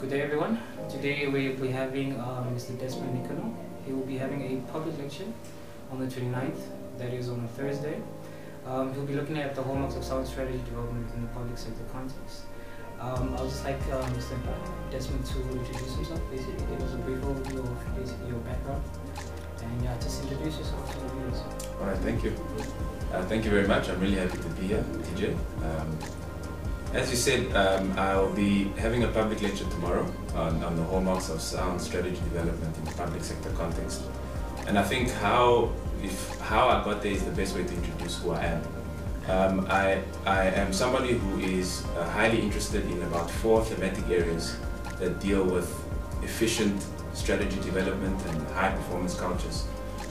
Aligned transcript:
Good 0.00 0.10
day, 0.10 0.22
everyone. 0.22 0.60
Today 0.88 1.26
we 1.26 1.48
will 1.48 1.56
be 1.56 1.72
having 1.72 2.14
uh, 2.20 2.46
Mr. 2.54 2.78
Desmond 2.78 3.18
Nikanor. 3.18 3.52
He 3.84 3.92
will 3.92 4.06
be 4.06 4.16
having 4.16 4.42
a 4.42 4.70
public 4.70 4.96
lecture 4.96 5.26
on 5.90 5.98
the 5.98 6.06
29th, 6.06 6.60
that 6.98 7.12
is 7.12 7.28
on 7.28 7.44
a 7.44 7.48
Thursday. 7.48 8.00
Um, 8.64 8.94
he'll 8.94 9.06
be 9.06 9.14
looking 9.14 9.38
at 9.38 9.56
the 9.56 9.62
hallmarks 9.62 9.96
of 9.96 10.04
sound 10.04 10.28
strategy 10.28 10.58
development 10.58 11.06
within 11.06 11.22
the 11.22 11.28
public 11.28 11.58
sector 11.58 11.82
context. 11.92 12.42
Um, 13.00 13.34
I 13.36 13.40
would 13.40 13.50
just 13.50 13.64
like 13.64 13.80
uh, 13.90 14.06
Mr. 14.14 14.38
Desmond 14.92 15.26
to 15.26 15.40
introduce 15.50 15.96
himself, 15.96 16.20
basically 16.30 16.64
give 16.66 16.80
us 16.80 16.94
a 16.94 16.98
brief 16.98 17.18
overview 17.22 17.58
of 17.58 17.96
basically 17.96 18.28
your 18.28 18.38
background, 18.46 18.84
and 19.60 19.82
yeah, 19.82 19.96
just 20.00 20.22
introduce 20.22 20.58
yourself 20.58 20.92
to 20.92 21.00
the 21.00 21.08
viewers. 21.08 21.42
All 21.80 21.86
right, 21.88 21.98
thank 21.98 22.22
you. 22.22 22.32
Uh, 23.12 23.24
thank 23.24 23.44
you 23.44 23.50
very 23.50 23.66
much. 23.66 23.88
I'm 23.88 23.98
really 23.98 24.14
happy 24.16 24.38
to 24.38 24.48
be 24.60 24.68
here, 24.68 24.84
TJ. 25.16 25.36
As 26.94 27.10
you 27.10 27.16
said, 27.16 27.54
um, 27.54 27.92
I'll 27.98 28.32
be 28.32 28.64
having 28.78 29.04
a 29.04 29.08
public 29.08 29.42
lecture 29.42 29.64
tomorrow 29.64 30.10
on, 30.34 30.62
on 30.64 30.74
the 30.74 30.82
hallmarks 30.84 31.28
of 31.28 31.42
sound 31.42 31.78
strategy 31.82 32.16
development 32.16 32.74
in 32.78 32.84
the 32.86 32.92
public 32.92 33.22
sector 33.22 33.50
context. 33.50 34.04
And 34.66 34.78
I 34.78 34.82
think 34.82 35.10
how, 35.10 35.70
if, 36.02 36.40
how 36.40 36.68
I 36.68 36.82
got 36.82 37.02
there 37.02 37.12
is 37.12 37.24
the 37.24 37.30
best 37.32 37.54
way 37.54 37.64
to 37.64 37.74
introduce 37.74 38.18
who 38.18 38.30
I 38.30 38.44
am. 38.44 38.62
Um, 39.28 39.66
I, 39.68 40.02
I 40.24 40.46
am 40.46 40.72
somebody 40.72 41.12
who 41.12 41.40
is 41.40 41.84
uh, 41.98 42.08
highly 42.08 42.40
interested 42.40 42.86
in 42.86 43.02
about 43.02 43.30
four 43.30 43.62
thematic 43.62 44.08
areas 44.08 44.56
that 44.98 45.20
deal 45.20 45.44
with 45.44 45.70
efficient 46.22 46.86
strategy 47.12 47.56
development 47.60 48.18
and 48.28 48.48
high 48.48 48.70
performance 48.70 49.14
cultures. 49.14 49.66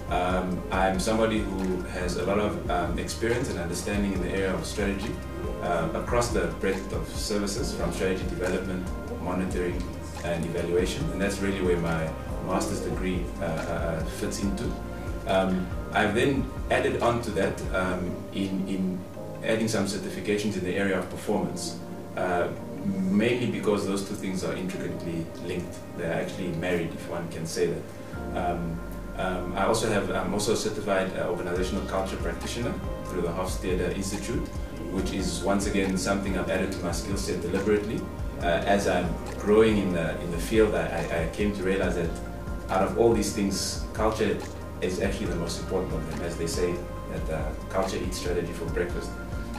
Um, 0.09 0.61
I'm 0.71 0.99
somebody 0.99 1.39
who 1.39 1.81
has 1.83 2.15
a 2.15 2.25
lot 2.25 2.39
of 2.39 2.71
um, 2.71 2.97
experience 2.97 3.49
and 3.49 3.59
understanding 3.59 4.13
in 4.13 4.21
the 4.21 4.29
area 4.29 4.53
of 4.53 4.65
strategy 4.65 5.13
uh, 5.61 5.89
across 5.93 6.29
the 6.29 6.47
breadth 6.61 6.93
of 6.93 7.07
services 7.09 7.75
from 7.75 7.91
strategy 7.91 8.23
development, 8.29 8.87
monitoring, 9.21 9.81
and 10.23 10.45
evaluation, 10.45 11.03
and 11.11 11.21
that's 11.21 11.39
really 11.39 11.61
where 11.61 11.77
my 11.77 12.09
master's 12.45 12.79
degree 12.81 13.25
uh, 13.41 13.43
uh, 13.43 14.03
fits 14.05 14.41
into. 14.41 14.71
Um, 15.27 15.67
I've 15.91 16.15
then 16.15 16.49
added 16.71 17.01
on 17.01 17.21
to 17.23 17.31
that 17.31 17.61
um, 17.75 18.15
in, 18.33 18.65
in 18.67 18.99
adding 19.43 19.67
some 19.67 19.85
certifications 19.85 20.55
in 20.57 20.63
the 20.63 20.75
area 20.75 20.97
of 20.99 21.09
performance, 21.09 21.79
uh, 22.15 22.47
mainly 22.85 23.51
because 23.51 23.85
those 23.85 24.07
two 24.07 24.15
things 24.15 24.45
are 24.45 24.55
intricately 24.55 25.25
linked. 25.43 25.75
They're 25.97 26.13
actually 26.13 26.49
married, 26.53 26.93
if 26.93 27.09
one 27.09 27.27
can 27.29 27.45
say 27.45 27.67
that. 27.67 28.37
Um, 29.17 29.53
I 29.57 29.65
also 29.65 29.89
have, 29.89 30.11
I'm 30.11 30.33
also 30.33 30.53
a 30.53 30.55
certified 30.55 31.11
uh, 31.17 31.29
organizational 31.29 31.83
culture 31.85 32.17
practitioner 32.17 32.73
through 33.05 33.21
the 33.21 33.29
Hofstede 33.29 33.95
Institute, 33.95 34.47
which 34.91 35.11
is 35.11 35.41
once 35.41 35.65
again 35.65 35.97
something 35.97 36.37
I've 36.37 36.49
added 36.49 36.71
to 36.73 36.79
my 36.79 36.91
skill 36.91 37.17
set 37.17 37.41
deliberately. 37.41 37.99
Uh, 38.41 38.61
as 38.65 38.87
I'm 38.87 39.11
growing 39.39 39.77
in 39.79 39.93
the, 39.93 40.19
in 40.21 40.29
the 40.29 40.37
field, 40.37 40.75
I, 40.75 41.29
I 41.29 41.35
came 41.35 41.55
to 41.55 41.63
realize 41.63 41.95
that 41.95 42.09
out 42.69 42.83
of 42.83 42.99
all 42.99 43.11
these 43.13 43.33
things, 43.33 43.85
culture 43.93 44.37
is 44.81 45.01
actually 45.01 45.27
the 45.27 45.35
most 45.37 45.59
important 45.61 45.93
of 45.93 46.11
them. 46.11 46.21
As 46.21 46.37
they 46.37 46.45
say, 46.45 46.75
that 47.11 47.39
uh, 47.39 47.49
culture 47.69 47.97
eats 47.97 48.19
strategy 48.19 48.53
for 48.53 48.65
breakfast. 48.65 49.09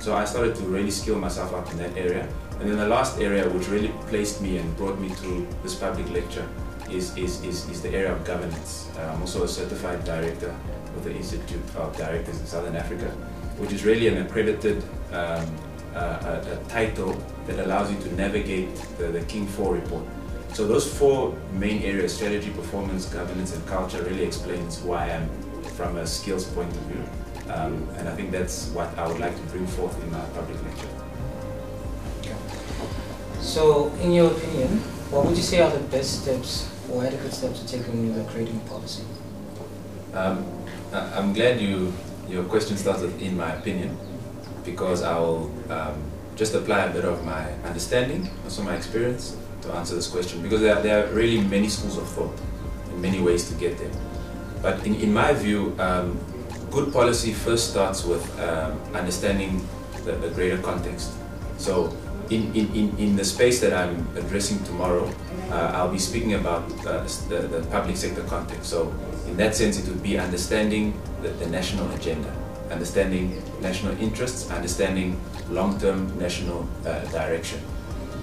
So 0.01 0.15
I 0.15 0.25
started 0.25 0.55
to 0.57 0.63
really 0.65 0.93
skill 0.93 1.19
myself 1.19 1.53
up 1.53 1.69
in 1.73 1.79
that 1.79 1.97
area. 1.97 2.29
And 2.61 2.69
then 2.69 2.77
the 2.77 2.89
last 2.89 3.21
area 3.21 3.49
which 3.49 3.69
really 3.69 3.93
placed 4.09 4.43
me 4.43 4.59
and 4.59 4.77
brought 4.77 4.99
me 4.99 5.11
to 5.11 5.47
this 5.63 5.77
public 5.77 6.11
lecture 6.11 6.47
is, 6.91 7.17
is, 7.17 7.43
is, 7.45 7.69
is 7.69 7.83
the 7.83 7.91
area 7.91 8.13
of 8.13 8.25
governance. 8.25 8.91
Uh, 8.97 9.13
I'm 9.13 9.21
also 9.21 9.45
a 9.45 9.49
certified 9.49 10.05
director 10.05 10.55
with 10.95 11.05
the 11.05 11.15
Institute 11.15 11.63
of 11.77 11.97
Directors 11.97 12.41
in 12.41 12.47
Southern 12.47 12.75
Africa, 12.75 13.07
which 13.59 13.73
is 13.73 13.85
really 13.85 14.09
an 14.09 14.19
accredited 14.27 14.83
um, 15.13 15.47
uh, 15.95 16.43
a, 16.45 16.53
a, 16.53 16.65
title 16.69 17.17
that 17.47 17.65
allows 17.65 17.91
you 17.91 17.99
to 18.01 18.15
navigate 18.15 18.75
the, 18.99 19.07
the 19.07 19.21
King 19.23 19.47
4 19.47 19.75
report. 19.75 20.05
So 20.53 20.67
those 20.67 20.93
four 20.99 21.37
main 21.53 21.83
areas, 21.83 22.15
strategy, 22.15 22.51
performance, 22.51 23.07
governance, 23.07 23.55
and 23.55 23.65
culture 23.67 24.03
really 24.03 24.25
explains 24.25 24.81
who 24.83 24.93
I 24.93 25.09
am 25.09 25.29
from 25.77 25.97
a 25.97 26.07
skills 26.07 26.45
point 26.45 26.71
of 26.71 26.83
view. 26.83 27.05
Um, 27.53 27.89
and 27.97 28.09
I 28.09 28.15
think 28.15 28.31
that's 28.31 28.69
what 28.71 28.97
I 28.99 29.07
would 29.07 29.21
like 29.21 29.35
to 29.35 29.43
bring 29.53 29.67
forth 29.67 30.03
in 30.03 30.11
my 30.11 30.21
public 30.35 30.63
lecture. 30.65 31.08
So, 33.41 33.93
in 34.03 34.13
your 34.13 34.31
opinion, 34.33 34.79
what 35.11 35.27
would 35.27 35.37
you 35.37 35.43
say 35.43 35.61
are 35.61 35.71
the 35.71 35.85
best 35.89 36.23
steps 36.23 36.69
or 36.93 37.05
adequate 37.05 37.33
steps 37.33 37.61
to 37.61 37.67
take 37.67 37.87
when 37.87 38.07
you 38.07 38.21
are 38.21 38.25
creating 38.25 38.61
a 38.65 38.69
policy? 38.69 39.03
Um, 40.15 40.45
I'm 40.93 41.33
glad 41.33 41.61
you 41.61 41.93
your 42.29 42.45
question 42.45 42.77
starts 42.77 43.03
with 43.03 43.21
"in 43.23 43.37
my 43.37 43.55
opinion," 43.55 43.97
because 44.65 45.03
I 45.03 45.19
will 45.19 45.51
um, 45.71 46.03
just 46.37 46.55
apply 46.55 46.85
a 46.85 46.93
bit 46.93 47.05
of 47.05 47.25
my 47.25 47.53
understanding, 47.65 48.29
also 48.45 48.63
my 48.63 48.77
experience, 48.77 49.37
to 49.63 49.73
answer 49.73 49.95
this 49.95 50.09
question. 50.09 50.43
Because 50.43 50.61
there 50.61 50.77
are, 50.77 50.83
there 50.83 51.05
are 51.05 51.13
really 51.13 51.41
many 51.41 51.69
schools 51.69 51.97
of 51.97 52.09
thought, 52.09 52.37
and 52.91 53.01
many 53.01 53.21
ways 53.21 53.49
to 53.49 53.55
get 53.55 53.79
there. 53.79 53.91
But 54.63 54.85
in, 54.87 54.95
in 54.97 55.13
my 55.13 55.33
view, 55.33 55.75
um, 55.79 56.19
good 56.71 56.93
policy 56.93 57.33
first 57.33 57.71
starts 57.71 58.05
with 58.05 58.23
um, 58.41 58.79
understanding 58.95 59.67
the, 60.05 60.13
the, 60.13 60.29
greater 60.31 60.59
context. 60.59 61.13
So 61.59 61.95
in, 62.31 62.55
in, 62.55 62.97
in 62.99 63.17
the 63.17 63.25
space 63.25 63.61
that 63.61 63.73
I'm 63.73 64.07
addressing 64.17 64.63
tomorrow, 64.65 65.11
uh, 65.51 65.73
I'll 65.75 65.91
be 65.91 65.99
speaking 65.99 66.35
about 66.35 66.63
uh, 66.87 67.03
the, 67.29 67.49
the 67.49 67.67
public 67.71 67.97
sector 67.97 68.23
context. 68.25 68.71
So 68.71 68.93
in 69.27 69.37
that 69.39 69.55
sense, 69.55 69.79
it 69.79 69.89
would 69.89 70.03
be 70.03 70.19
understanding 70.19 71.01
the, 71.23 71.31
the 71.31 71.47
national 71.47 71.91
agenda, 71.93 72.31
understanding 72.71 73.43
national 73.61 73.99
interests, 73.99 74.51
understanding 74.51 75.19
long-term 75.51 76.19
national 76.19 76.69
uh, 76.85 77.01
direction. 77.07 77.61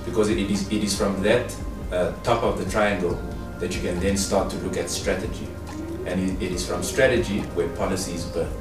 Because 0.06 0.30
it 0.30 0.38
is, 0.38 0.72
it 0.72 0.84
is 0.84 0.96
from 0.96 1.22
that 1.24 1.56
uh, 1.92 2.12
top 2.24 2.44
of 2.44 2.64
the 2.64 2.70
triangle 2.70 3.20
that 3.60 3.76
you 3.76 3.82
can 3.82 4.00
then 4.00 4.18
start 4.18 4.52
to 4.52 4.58
look 4.58 4.78
at 4.78 4.90
strategy. 4.90 5.48
And 6.06 6.20
it, 6.20 6.44
it 6.44 6.52
is 6.52 6.68
from 6.68 6.84
strategy 6.84 7.40
where 7.56 7.68
policy 7.70 8.14
is 8.14 8.26
birthed. 8.26 8.52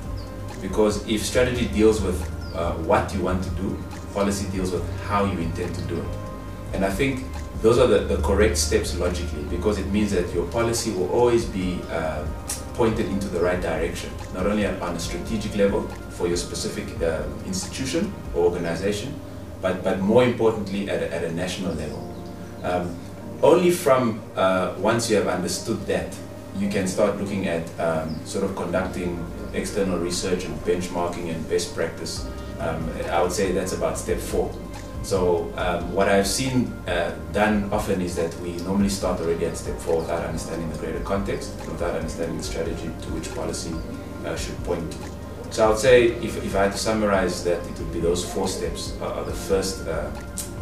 Because 0.62 1.06
if 1.06 1.22
strategy 1.22 1.66
deals 1.66 2.00
with 2.00 2.18
uh, 2.54 2.72
what 2.74 3.12
you 3.14 3.20
want 3.20 3.42
to 3.44 3.50
do, 3.50 3.76
policy 4.12 4.48
deals 4.50 4.70
with 4.70 4.84
how 5.02 5.24
you 5.24 5.38
intend 5.38 5.74
to 5.74 5.82
do 5.82 5.96
it. 5.96 6.06
And 6.72 6.84
I 6.84 6.90
think 6.90 7.24
those 7.62 7.78
are 7.78 7.86
the, 7.86 8.00
the 8.00 8.20
correct 8.22 8.56
steps 8.58 8.96
logically 8.98 9.42
because 9.44 9.78
it 9.78 9.86
means 9.86 10.10
that 10.12 10.32
your 10.34 10.46
policy 10.48 10.90
will 10.92 11.10
always 11.10 11.44
be 11.44 11.80
uh, 11.90 12.24
pointed 12.74 13.06
into 13.06 13.28
the 13.28 13.40
right 13.40 13.60
direction, 13.60 14.10
not 14.34 14.46
only 14.46 14.66
on 14.66 14.94
a 14.94 14.98
strategic 14.98 15.56
level 15.56 15.82
for 16.10 16.26
your 16.26 16.36
specific 16.36 17.00
uh, 17.02 17.22
institution 17.46 18.12
or 18.34 18.44
organization, 18.44 19.14
but, 19.62 19.82
but 19.82 20.00
more 20.00 20.24
importantly 20.24 20.90
at 20.90 21.02
a, 21.02 21.14
at 21.14 21.24
a 21.24 21.32
national 21.32 21.74
level. 21.74 22.14
Um, 22.62 22.96
only 23.42 23.70
from 23.70 24.20
uh, 24.36 24.74
once 24.78 25.10
you 25.10 25.16
have 25.16 25.28
understood 25.28 25.86
that, 25.86 26.16
you 26.58 26.68
can 26.68 26.86
start 26.86 27.20
looking 27.20 27.48
at 27.48 27.68
um, 27.80 28.24
sort 28.24 28.44
of 28.44 28.54
conducting 28.56 29.24
external 29.54 29.98
research 29.98 30.44
and 30.44 30.58
benchmarking 30.60 31.34
and 31.34 31.48
best 31.48 31.74
practice 31.74 32.26
um, 32.60 32.88
I 33.10 33.22
would 33.22 33.32
say 33.32 33.52
that's 33.52 33.72
about 33.72 33.98
step 33.98 34.18
four. 34.18 34.52
So 35.02 35.52
um, 35.56 35.92
what 35.92 36.08
I've 36.08 36.26
seen 36.26 36.72
uh, 36.88 37.14
done 37.32 37.68
often 37.70 38.00
is 38.00 38.16
that 38.16 38.34
we 38.40 38.56
normally 38.64 38.88
start 38.88 39.20
already 39.20 39.44
at 39.44 39.56
step 39.56 39.78
four 39.78 39.98
without 39.98 40.24
understanding 40.24 40.70
the 40.72 40.78
greater 40.78 41.00
context, 41.00 41.54
without 41.68 41.94
understanding 41.94 42.38
the 42.38 42.42
strategy 42.42 42.90
to 43.02 43.08
which 43.12 43.34
policy 43.34 43.74
uh, 44.24 44.34
should 44.34 44.56
point 44.64 44.90
to. 44.92 44.98
So 45.50 45.66
I 45.66 45.68
would 45.68 45.78
say 45.78 46.06
if, 46.06 46.42
if 46.42 46.56
I 46.56 46.64
had 46.64 46.72
to 46.72 46.78
summarize 46.78 47.44
that, 47.44 47.64
it 47.66 47.78
would 47.78 47.92
be 47.92 48.00
those 48.00 48.24
four 48.24 48.48
steps 48.48 48.96
are, 49.02 49.12
are 49.12 49.24
the 49.24 49.32
first, 49.32 49.86
uh, 49.86 50.10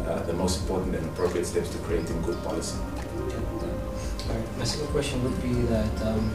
uh 0.05 0.23
the 0.23 0.33
most 0.33 0.61
important 0.61 0.95
and 0.95 1.05
appropriate 1.05 1.45
steps 1.45 1.69
to 1.69 1.77
creating 1.79 2.21
good 2.23 2.37
policy. 2.43 2.77
Right. 4.27 4.57
My 4.57 4.65
second 4.65 4.87
question 4.87 5.23
would 5.23 5.41
be 5.41 5.53
that 5.71 6.01
um, 6.01 6.31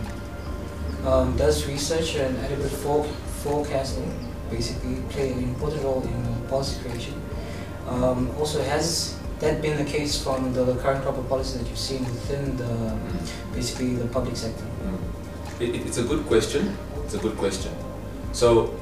um, 1.05 1.37
does 1.37 1.67
research 1.67 2.17
and 2.17 2.37
adequate 2.39 2.71
for 2.71 3.05
forecasting 3.45 4.13
basically 4.51 4.97
play 5.11 5.33
an 5.33 5.43
important 5.45 5.83
role 5.83 6.03
in 6.03 6.49
policy 6.49 6.81
creation. 6.83 7.15
Um, 7.89 8.31
also, 8.39 8.63
has 8.63 9.17
that 9.41 9.63
been 9.63 9.77
the 9.77 9.91
case 9.91 10.23
from 10.23 10.53
the 10.53 10.77
current 10.77 11.05
of 11.05 11.29
policy 11.29 11.59
that 11.59 11.69
you've 11.69 11.79
seen 11.79 12.05
within 12.05 12.57
the 12.57 12.97
basically 13.55 13.95
the 13.95 14.07
public 14.07 14.37
sector? 14.37 14.65
Mm. 14.85 15.61
It, 15.61 15.87
it's 15.87 15.99
a 15.99 16.05
good 16.05 16.27
question. 16.27 16.77
It's 17.05 17.15
a 17.15 17.19
good 17.19 17.37
question. 17.37 17.73
So, 18.33 18.75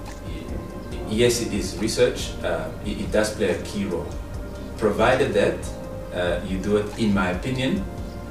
yes, 1.08 1.40
it 1.40 1.52
is 1.52 1.78
research. 1.78 2.32
Uh, 2.42 2.68
it, 2.84 3.00
it, 3.00 3.12
does 3.12 3.34
play 3.34 3.50
a 3.50 3.62
key 3.62 3.84
role, 3.84 4.08
provided 4.76 5.32
that 5.34 5.58
uh, 6.12 6.44
you 6.46 6.58
do 6.58 6.76
it, 6.78 6.98
in 6.98 7.14
my 7.14 7.30
opinion, 7.30 7.84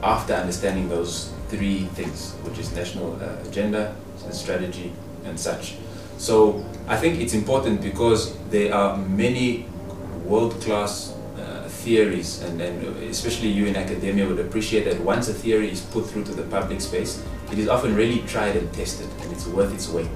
after 0.04 0.34
understanding 0.34 0.90
those 0.90 1.32
three 1.50 1.86
things, 1.96 2.34
which 2.44 2.60
is 2.60 2.74
national 2.74 3.16
uh, 3.22 3.48
agenda, 3.48 3.96
strategy, 4.32 4.92
and 5.24 5.40
such. 5.40 5.76
So 6.18 6.66
I 6.88 6.98
think 6.98 7.20
it's 7.20 7.34
important 7.34 7.82
because 7.82 8.38
there 8.50 8.74
are 8.74 8.98
many 8.98 9.68
world-class 10.26 11.14
uh, 11.38 11.68
theories 11.68 12.42
and, 12.42 12.62
and 12.62 13.04
especially 13.04 13.50
you 13.50 13.66
in 13.66 13.76
academia 13.76 14.28
would 14.28 14.40
appreciate 14.40 14.86
that 14.86 15.00
once 15.02 15.28
a 15.30 15.34
theory 15.34 15.72
is 15.72 15.82
put 15.82 16.06
through 16.08 16.24
to 16.26 16.32
the 16.32 16.44
public 16.44 16.82
space, 16.82 17.24
it 17.52 17.60
is 17.60 17.68
often 17.68 17.96
really 17.96 18.20
tried 18.22 18.56
and 18.56 18.72
tested 18.74 19.08
and 19.22 19.32
it's 19.32 19.46
worth 19.48 19.74
its 19.74 19.90
weight. 19.90 20.10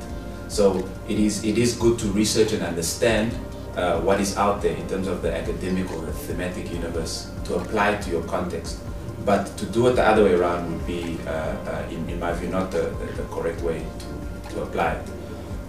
So 0.48 0.88
it 1.08 1.20
is, 1.20 1.44
it 1.44 1.58
is 1.58 1.76
good 1.76 2.00
to 2.00 2.08
research 2.08 2.54
and 2.54 2.64
understand 2.64 3.34
uh, 3.76 4.00
what 4.02 4.20
is 4.20 4.36
out 4.36 4.62
there 4.62 4.76
in 4.76 4.88
terms 4.90 5.08
of 5.08 5.22
the 5.22 5.36
academic 5.36 5.92
or 5.92 6.02
the 6.02 6.12
thematic 6.12 6.72
universe 6.72 7.32
to 7.46 7.56
apply 7.56 7.98
to 7.98 8.10
your 8.10 8.24
context. 8.24 8.80
but 9.26 9.46
to 9.58 9.66
do 9.66 9.88
it 9.88 9.94
the 9.94 10.04
other 10.04 10.24
way 10.24 10.34
around 10.34 10.72
would 10.72 10.88
be, 10.88 11.18
uh, 11.28 11.30
uh, 11.30 11.88
in, 11.90 12.10
in, 12.10 12.20
my 12.20 12.32
view, 12.34 12.50
not 12.50 12.72
the, 12.72 12.84
the, 13.00 13.06
the, 13.22 13.24
correct 13.30 13.62
way 13.62 13.86
to, 14.00 14.56
to 14.56 14.64
apply 14.64 14.94
it. 14.94 15.06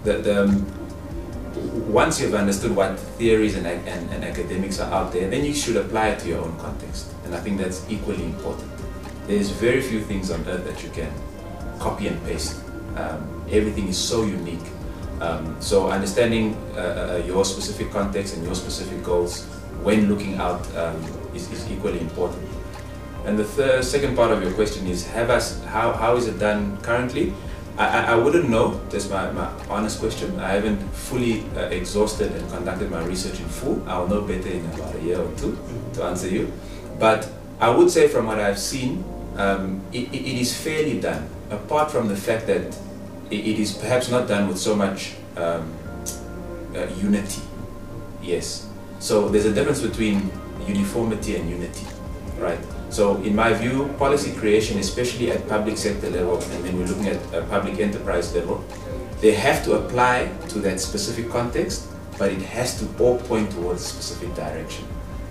The, 0.03 0.13
the, 0.17 0.43
um, 0.43 0.65
once 1.91 2.19
you've 2.19 2.33
understood 2.33 2.75
what 2.75 2.99
theories 2.99 3.55
and, 3.55 3.67
and, 3.67 4.09
and, 4.09 4.23
academics 4.23 4.79
are 4.79 4.91
out 4.91 5.11
there, 5.13 5.29
then 5.29 5.45
you 5.45 5.53
should 5.53 5.77
apply 5.77 6.09
it 6.09 6.19
to 6.19 6.29
your 6.29 6.39
own 6.39 6.57
context. 6.57 7.13
And 7.25 7.35
I 7.35 7.39
think 7.39 7.59
that's 7.59 7.85
equally 7.89 8.23
important. 8.23 8.71
There's 9.27 9.49
very 9.49 9.81
few 9.81 10.01
things 10.01 10.31
on 10.31 10.47
earth 10.47 10.65
that 10.65 10.83
you 10.83 10.89
can 10.89 11.11
copy 11.77 12.07
and 12.07 12.23
paste. 12.25 12.61
Um, 12.95 13.45
everything 13.51 13.87
is 13.89 13.97
so 13.97 14.23
unique. 14.23 14.65
Um, 15.21 15.55
so 15.61 15.91
understanding 15.91 16.55
uh, 16.75 16.79
uh, 17.21 17.23
your 17.27 17.45
specific 17.45 17.91
context 17.91 18.35
and 18.35 18.43
your 18.43 18.55
specific 18.55 19.03
goals 19.03 19.45
when 19.83 20.09
looking 20.09 20.37
out 20.37 20.61
um, 20.75 20.95
is, 21.35 21.51
is, 21.51 21.69
equally 21.71 21.99
important. 21.99 22.41
And 23.25 23.37
the 23.37 23.43
third, 23.43 23.83
second 23.83 24.15
part 24.15 24.31
of 24.31 24.41
your 24.41 24.51
question 24.53 24.87
is, 24.87 25.05
have 25.07 25.29
us, 25.29 25.63
how, 25.65 25.91
how 25.93 26.15
is 26.15 26.27
it 26.27 26.39
done 26.39 26.77
currently? 26.81 27.33
I, 27.81 28.13
I 28.13 28.15
wouldn't 28.15 28.47
know, 28.49 28.79
that's 28.89 29.09
my, 29.09 29.31
my 29.31 29.49
honest 29.67 29.99
question. 29.99 30.39
I 30.39 30.49
haven't 30.49 30.79
fully 30.93 31.43
uh, 31.55 31.61
exhausted 31.69 32.31
and 32.31 32.47
conducted 32.51 32.91
my 32.91 33.03
research 33.03 33.39
in 33.39 33.47
full. 33.47 33.81
I'll 33.89 34.07
know 34.07 34.21
better 34.21 34.49
in 34.49 34.65
about 34.67 34.95
a 34.95 35.01
year 35.01 35.19
or 35.19 35.31
two 35.35 35.57
to 35.93 36.03
answer 36.03 36.27
you. 36.27 36.51
But 36.99 37.27
I 37.59 37.69
would 37.69 37.89
say 37.89 38.07
from 38.07 38.27
what 38.27 38.39
I've 38.39 38.59
seen, 38.59 39.03
um, 39.37 39.81
it, 39.91 40.13
it 40.13 40.39
is 40.39 40.55
fairly 40.55 40.99
done, 40.99 41.27
apart 41.49 41.89
from 41.89 42.07
the 42.07 42.15
fact 42.15 42.45
that 42.47 42.61
it, 43.31 43.39
it 43.39 43.59
is 43.59 43.73
perhaps 43.73 44.09
not 44.11 44.27
done 44.27 44.47
with 44.47 44.59
so 44.59 44.75
much 44.75 45.13
um, 45.35 45.73
uh, 46.75 46.85
unity. 47.01 47.41
Yes. 48.21 48.69
So 48.99 49.29
there's 49.29 49.45
a 49.45 49.53
difference 49.53 49.81
between 49.81 50.29
uniformity 50.67 51.35
and 51.35 51.49
unity, 51.49 51.87
right? 52.37 52.59
So 52.91 53.15
in 53.23 53.33
my 53.33 53.53
view, 53.53 53.87
policy 53.97 54.33
creation, 54.33 54.77
especially 54.77 55.31
at 55.31 55.47
public 55.47 55.77
sector 55.77 56.09
level, 56.09 56.41
and 56.41 56.65
then 56.65 56.77
we're 56.77 56.87
looking 56.87 57.07
at 57.07 57.33
a 57.33 57.41
public 57.43 57.79
enterprise 57.79 58.35
level, 58.35 58.61
they 59.21 59.33
have 59.33 59.63
to 59.63 59.73
apply 59.79 60.29
to 60.49 60.59
that 60.59 60.81
specific 60.81 61.29
context, 61.29 61.87
but 62.17 62.33
it 62.33 62.41
has 62.41 62.77
to 62.79 63.03
all 63.03 63.17
point 63.17 63.49
towards 63.51 63.81
a 63.81 63.85
specific 63.85 64.35
direction. 64.35 64.85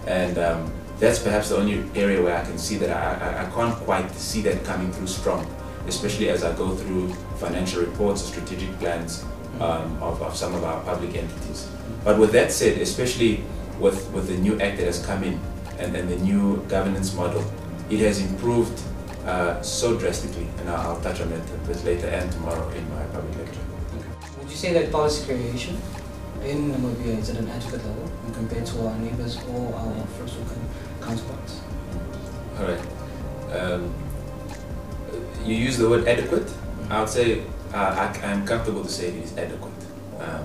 And 0.06 0.38
um, 0.38 0.72
that's 0.98 1.18
perhaps 1.18 1.50
the 1.50 1.58
only 1.58 1.84
area 1.94 2.22
where 2.22 2.38
I 2.38 2.44
can 2.44 2.56
see 2.56 2.76
that 2.78 2.90
I, 2.90 3.42
I, 3.42 3.46
I 3.46 3.50
can't 3.50 3.74
quite 3.84 4.10
see 4.12 4.40
that 4.42 4.64
coming 4.64 4.90
through 4.90 5.08
strong, 5.08 5.46
especially 5.86 6.30
as 6.30 6.42
I 6.42 6.56
go 6.56 6.74
through 6.74 7.12
financial 7.36 7.82
reports 7.82 8.22
or 8.22 8.32
strategic 8.32 8.70
plans 8.78 9.22
um, 9.60 10.02
of, 10.02 10.22
of 10.22 10.34
some 10.34 10.54
of 10.54 10.64
our 10.64 10.82
public 10.84 11.14
entities. 11.14 11.68
But 12.04 12.18
with 12.18 12.32
that 12.32 12.52
said, 12.52 12.78
especially 12.78 13.44
with, 13.78 14.10
with 14.12 14.28
the 14.28 14.38
new 14.38 14.58
act 14.60 14.78
that 14.78 14.86
has 14.86 15.04
come 15.04 15.24
in, 15.24 15.38
and, 15.80 15.96
and 15.96 16.08
the 16.08 16.16
new 16.16 16.62
governance 16.68 17.14
model, 17.14 17.42
it 17.88 17.98
has 18.00 18.20
improved 18.20 18.80
uh, 19.24 19.60
so 19.62 19.96
drastically, 19.98 20.46
and 20.58 20.68
I'll, 20.68 20.90
I'll, 20.90 21.00
touch 21.00 21.20
on 21.20 21.32
it 21.32 21.42
a 21.54 21.66
bit 21.66 21.84
later 21.84 22.06
and 22.06 22.30
tomorrow 22.32 22.68
in 22.70 22.88
my 22.90 23.02
public 23.06 23.36
lecture. 23.38 23.60
Would 24.38 24.50
you 24.50 24.56
say 24.56 24.72
that 24.72 24.92
policy 24.92 25.26
creation 25.26 25.80
in 26.44 26.72
Namibia 26.72 27.18
is 27.18 27.30
at 27.30 27.36
an 27.36 27.48
adequate 27.48 27.84
level 27.84 28.06
when 28.22 28.34
compared 28.34 28.66
to 28.66 28.86
our 28.86 28.96
neighbors 28.98 29.36
or 29.48 29.74
our 29.74 30.06
first 30.18 30.36
world 30.36 30.58
counterparts? 31.00 31.60
All 32.58 32.66
right. 32.66 32.80
Um, 33.52 33.92
you 35.44 35.54
use 35.54 35.76
the 35.76 35.88
word 35.88 36.06
adequate. 36.06 36.50
I 36.88 37.00
would 37.00 37.08
say 37.08 37.42
uh, 37.72 38.10
I, 38.22 38.26
am 38.26 38.46
comfortable 38.46 38.82
to 38.84 38.90
say 38.90 39.08
it 39.08 39.24
is 39.24 39.36
adequate. 39.36 39.72
Um, 40.18 40.44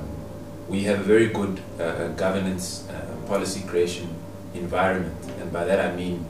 we 0.68 0.84
have 0.84 1.00
a 1.00 1.04
very 1.04 1.28
good 1.28 1.60
uh, 1.80 2.10
governance 2.10 2.88
uh, 2.90 3.28
policy 3.28 3.62
creation 3.68 4.15
environment. 4.58 5.16
And 5.40 5.52
by 5.52 5.66
that 5.66 5.80
I 5.80 5.96
mean 5.96 6.26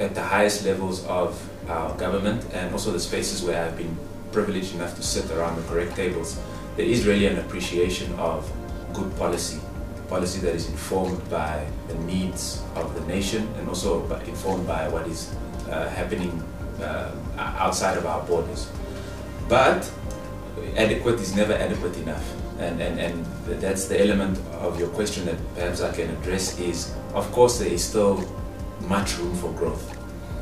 at 0.00 0.14
the 0.14 0.22
highest 0.22 0.64
levels 0.64 1.04
of 1.06 1.40
our 1.68 1.96
government 1.96 2.44
and 2.52 2.72
also 2.72 2.90
the 2.90 3.00
spaces 3.00 3.42
where 3.42 3.64
I've 3.64 3.76
been 3.76 3.96
privileged 4.32 4.74
enough 4.74 4.96
to 4.96 5.02
sit 5.02 5.30
around 5.30 5.56
the 5.56 5.62
correct 5.68 5.94
tables, 5.96 6.40
there 6.76 6.86
is 6.86 7.06
really 7.06 7.26
an 7.26 7.38
appreciation 7.38 8.12
of 8.14 8.50
good 8.92 9.16
policy, 9.16 9.60
policy 10.08 10.40
that 10.40 10.54
is 10.54 10.68
informed 10.68 11.28
by 11.30 11.66
the 11.88 11.94
needs 11.94 12.62
of 12.74 12.94
the 12.94 13.00
nation 13.06 13.48
and 13.58 13.68
also 13.68 14.04
informed 14.26 14.66
by 14.66 14.88
what 14.88 15.06
is 15.06 15.34
uh, 15.70 15.88
happening 15.90 16.42
uh, 16.80 17.12
outside 17.36 17.96
of 17.96 18.06
our 18.06 18.22
borders. 18.26 18.70
But 19.48 19.90
adequate 20.76 21.20
is 21.20 21.34
never 21.36 21.52
adequate 21.52 21.96
enough. 21.98 22.43
And, 22.58 22.80
and, 22.80 23.00
and 23.00 23.26
that's 23.60 23.86
the 23.86 24.00
element 24.00 24.38
of 24.60 24.78
your 24.78 24.88
question 24.88 25.26
that 25.26 25.36
perhaps 25.54 25.80
I 25.80 25.92
can 25.92 26.10
address 26.10 26.58
is, 26.58 26.94
of 27.12 27.30
course, 27.32 27.58
there 27.58 27.68
is 27.68 27.82
still 27.82 28.24
much 28.82 29.18
room 29.18 29.34
for 29.34 29.52
growth. 29.52 29.90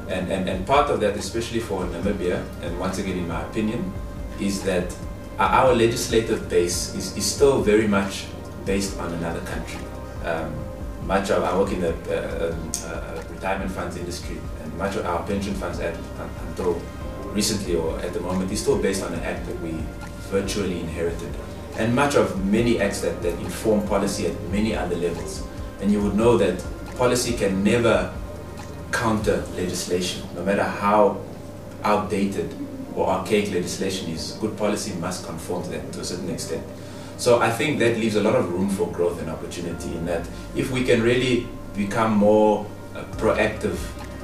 And, 0.09 0.31
and, 0.31 0.49
and 0.49 0.67
part 0.67 0.91
of 0.91 1.01
that, 1.01 1.17
especially 1.17 1.61
for 1.61 1.85
Namibia, 1.85 2.45
and 2.63 2.79
once 2.79 2.99
again 2.99 3.17
in 3.17 3.29
my 3.29 3.41
opinion, 3.43 3.93
is 4.41 4.63
that 4.65 4.95
our 5.39 5.75
legislative 5.75 6.49
base 6.49 6.95
is, 6.95 7.17
is 7.17 7.25
still 7.25 7.63
very 7.63 7.89
much 7.89 8.27
based 8.67 8.99
on 8.99 9.13
another 9.15 9.41
country. 9.41 9.81
Um, 10.25 10.55
much 11.07 11.31
of 11.31 11.43
I 11.43 11.57
work 11.57 11.73
in 11.73 11.81
the 11.81 11.95
uh, 11.95 12.53
um, 12.53 12.73
uh, 12.85 13.23
retirement 13.31 13.71
funds 13.71 13.97
industry, 13.97 14.39
and 14.63 14.79
much 14.79 14.97
of 14.97 15.07
our 15.07 15.27
pension 15.27 15.55
funds 15.55 15.81
at, 15.81 15.97
until 16.47 16.81
recently 17.33 17.75
or 17.75 17.99
at 18.01 18.13
the 18.13 18.21
moment 18.21 18.53
is 18.53 18.61
still 18.61 18.81
based 18.81 19.03
on 19.03 19.13
an 19.15 19.21
act 19.21 19.47
that 19.47 19.59
we 19.61 19.73
virtually 20.31 20.81
inherited 20.81 21.35
and 21.77 21.95
much 21.95 22.15
of 22.15 22.45
many 22.47 22.81
acts 22.81 23.01
that, 23.01 23.23
that 23.23 23.39
inform 23.41 23.87
policy 23.87 24.27
at 24.27 24.41
many 24.51 24.75
other 24.75 24.97
levels. 24.97 25.43
And 25.81 25.91
you 25.91 26.03
would 26.03 26.15
know 26.15 26.37
that 26.39 26.65
policy 26.97 27.33
can 27.33 27.65
never 27.65 28.13
counter 28.93 29.45
legislation, 29.57 30.29
no 30.35 30.45
matter 30.45 30.63
how 30.63 31.21
outdated 31.83 32.55
or 32.95 33.09
archaic 33.09 33.51
legislation 33.51 34.11
is. 34.11 34.33
Good 34.41 34.57
policy 34.57 34.93
must 34.95 35.25
conform 35.27 35.63
to 35.65 35.71
that 35.71 35.93
to 35.95 36.01
a 36.01 36.05
certain 36.05 36.31
extent. 36.31 36.65
So 37.17 37.41
I 37.41 37.51
think 37.51 37.79
that 37.79 37.97
leaves 37.97 38.17
a 38.17 38.23
lot 38.23 38.35
of 38.35 38.53
room 38.53 38.69
for 38.69 38.87
growth 38.93 39.21
and 39.21 39.31
opportunity 39.31 39.89
in 39.97 40.05
that 40.07 40.29
if 40.55 40.71
we 40.71 40.85
can 40.85 41.03
really 41.03 41.49
become 41.75 42.13
more 42.17 42.67
uh, 42.95 43.05
proactive 43.17 43.79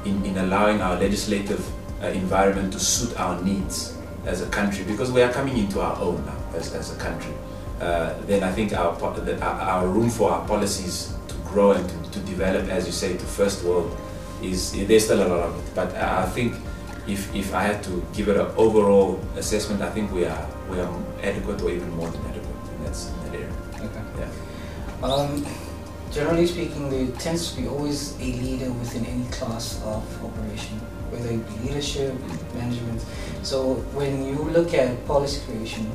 in, 0.05 0.25
in 0.25 0.37
allowing 0.39 0.81
our 0.83 0.99
legislative 0.99 1.67
uh, 2.03 2.09
environment 2.09 2.73
to 2.75 2.81
suit 2.81 3.19
our 3.19 3.41
needs 3.43 3.97
as 4.27 4.43
a 4.43 4.47
country, 4.51 4.85
because 4.85 5.11
we 5.11 5.23
are 5.23 5.33
coming 5.33 5.57
into 5.57 5.81
our 5.81 5.97
own 5.99 6.25
now 6.27 6.38
as, 6.55 6.75
as 6.75 6.95
a 6.95 6.99
country, 6.99 7.33
uh, 7.81 8.15
then 8.27 8.43
I 8.43 8.53
think 8.53 8.73
our, 8.73 8.95
our 9.43 9.87
room 9.87 10.11
for 10.11 10.31
our 10.31 10.47
policies 10.47 11.15
to 11.29 11.35
grow 11.45 11.73
and 11.73 11.89
to, 11.89 12.11
to 12.13 12.21
develop, 12.21 12.69
as 12.69 12.87
you 12.87 12.93
say, 12.93 13.17
to 13.17 13.25
first 13.25 13.65
world, 13.65 13.97
is 14.43 14.73
there's 14.87 15.05
still 15.05 15.27
a 15.27 15.29
lot 15.29 15.41
of 15.41 15.59
it. 15.59 15.75
But 15.75 15.95
I 15.95 16.27
think 16.27 16.55
if, 17.07 17.35
if 17.35 17.55
I 17.55 17.63
had 17.63 17.83
to 17.85 18.05
give 18.15 18.29
it 18.29 18.37
an 18.37 18.47
overall 18.57 19.21
assessment, 19.37 19.83
I 19.83 19.91
think 19.91 20.13
we 20.13 20.25
are 20.25 20.49
we 20.71 20.79
are 20.81 20.93
adequate 21.23 21.63
or 21.63 21.71
even 21.71 21.91
more 21.97 22.09
than 22.11 22.21
adequate 22.27 22.45
in 22.77 22.85
that, 22.85 22.97
in 23.07 23.25
that 23.25 23.35
area. 23.35 23.53
Okay. 23.77 24.03
Yeah. 24.19 25.07
Um, 25.07 25.47
generally 26.13 26.47
speaking, 26.47 26.91
there 26.91 27.07
tends 27.19 27.53
to 27.53 27.63
be 27.63 27.69
always 27.69 28.15
a 28.21 28.25
leader 28.25 28.71
within 28.73 29.07
any 29.07 29.25
class 29.31 29.83
of 29.85 30.05
operation, 30.25 30.77
whether 31.11 31.31
it 31.31 31.47
be 31.49 31.69
leadership, 31.69 32.15
management. 32.55 33.03
So 33.43 33.77
when 33.95 34.27
you 34.27 34.37
look 34.51 34.75
at 34.75 35.07
policy 35.07 35.41
creation, 35.47 35.91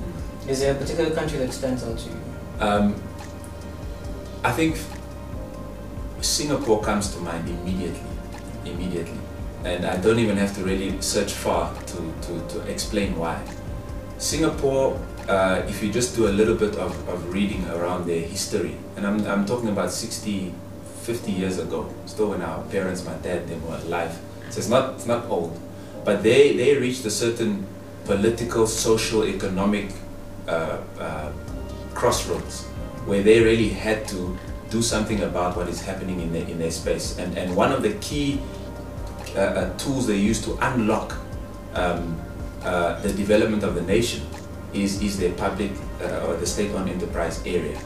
is 0.48 0.60
there 0.60 0.74
a 0.74 0.78
particular 0.78 1.12
country 1.12 1.40
that 1.40 1.54
stands 1.54 1.84
out 1.84 1.98
to 1.98 2.10
you? 2.10 2.20
Um, 2.60 3.02
I 4.44 4.52
think 4.52 4.78
Singapore 6.22 6.82
comes 6.82 7.14
to 7.14 7.20
mind 7.20 7.48
immediately. 7.48 8.02
Immediately. 8.66 9.18
And 9.64 9.86
I 9.86 9.98
don't 9.98 10.20
even 10.20 10.38
have 10.38 10.54
to 10.56 10.64
really 10.64 11.02
search 11.02 11.32
far 11.32 11.74
to, 11.74 12.14
to, 12.24 12.48
to 12.50 12.60
explain 12.70 13.18
why. 13.18 13.42
Singapore, 14.18 15.00
uh, 15.30 15.64
if 15.68 15.82
you 15.82 15.92
just 15.92 16.16
do 16.16 16.28
a 16.28 16.34
little 16.34 16.56
bit 16.56 16.76
of, 16.76 17.08
of 17.08 17.34
reading 17.34 17.66
around 17.70 18.06
their 18.06 18.22
history, 18.22 18.76
and 18.98 19.08
I'm, 19.08 19.26
I'm 19.26 19.46
talking 19.46 19.70
about 19.70 19.92
60, 19.92 20.54
50 21.02 21.32
years 21.32 21.60
ago, 21.60 21.94
still 22.06 22.32
when 22.32 22.42
our 22.42 22.62
parents, 22.66 23.06
my 23.06 23.14
dad, 23.16 23.48
they 23.48 23.56
were 23.56 23.76
alive. 23.76 24.18
So 24.50 24.60
it's 24.60 24.70
not, 24.70 24.96
it's 24.96 25.06
not 25.06 25.26
old. 25.30 25.58
But 26.04 26.24
they, 26.24 26.56
they 26.58 26.76
reached 26.78 27.06
a 27.06 27.12
certain 27.12 27.66
political, 28.06 28.68
social, 28.68 29.24
economic 29.24 29.94
crossroads 31.94 32.68
where 33.06 33.22
they 33.22 33.42
really 33.42 33.70
had 33.70 34.08
to 34.08 34.38
do 34.70 34.82
something 34.82 35.22
about 35.22 35.56
what 35.56 35.68
is 35.68 35.82
happening 35.82 36.20
in 36.20 36.34
their, 36.34 36.48
in 36.48 36.58
their 36.58 36.72
space. 36.72 37.18
And, 37.20 37.38
and 37.38 37.56
one 37.56 37.72
of 37.72 37.84
the 37.84 37.94
key 37.96 38.42
uh, 39.36 39.40
uh 39.40 39.78
tools 39.78 40.08
they 40.08 40.18
use 40.18 40.44
to 40.46 40.58
unlock 40.62 41.16
um, 41.76 42.20
uh, 42.64 43.00
the 43.02 43.12
development 43.14 43.64
of 43.64 43.76
the 43.76 43.82
nation 43.82 44.26
is, 44.74 45.02
is 45.02 45.18
their 45.20 45.34
public 45.34 45.72
uh, 46.02 46.26
or 46.26 46.36
the 46.38 46.46
state-owned 46.46 46.90
enterprise 46.90 47.42
area. 47.46 47.80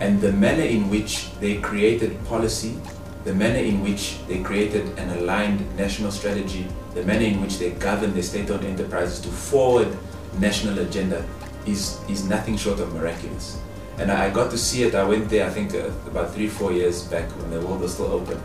And 0.00 0.20
the 0.20 0.32
manner 0.32 0.62
in 0.62 0.88
which 0.88 1.30
they 1.40 1.56
created 1.60 2.24
policy, 2.26 2.76
the 3.24 3.34
manner 3.34 3.58
in 3.58 3.82
which 3.82 4.24
they 4.28 4.40
created 4.40 4.98
an 4.98 5.10
aligned 5.18 5.60
national 5.76 6.10
strategy, 6.10 6.66
the 6.94 7.02
manner 7.02 7.26
in 7.26 7.40
which 7.40 7.58
they 7.58 7.70
govern 7.72 8.14
the 8.14 8.22
state-owned 8.22 8.64
enterprises 8.64 9.20
to 9.20 9.28
forward 9.28 9.88
national 10.38 10.78
agenda 10.78 11.24
is, 11.66 12.00
is 12.08 12.24
nothing 12.24 12.56
short 12.56 12.80
of 12.80 12.92
miraculous. 12.94 13.60
And 13.98 14.10
I 14.10 14.30
got 14.30 14.50
to 14.50 14.58
see 14.58 14.82
it. 14.84 14.94
I 14.94 15.04
went 15.04 15.28
there, 15.28 15.46
I 15.46 15.50
think, 15.50 15.74
uh, 15.74 15.90
about 16.06 16.32
three, 16.34 16.48
four 16.48 16.72
years 16.72 17.02
back 17.04 17.28
when 17.36 17.50
the 17.50 17.60
world 17.60 17.80
was 17.80 17.94
still 17.94 18.06
open. 18.06 18.40